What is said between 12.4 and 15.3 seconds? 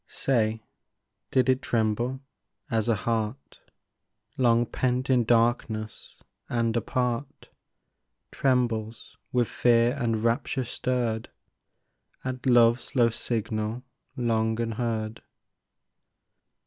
love's low signal long unheard